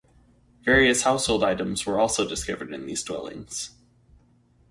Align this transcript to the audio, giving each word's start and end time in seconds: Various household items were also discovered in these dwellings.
Various 0.63 1.03
household 1.03 1.43
items 1.43 1.85
were 1.85 1.99
also 1.99 2.27
discovered 2.27 2.73
in 2.73 2.87
these 2.87 3.03
dwellings. 3.03 3.69